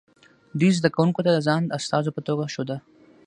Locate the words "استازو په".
1.79-2.21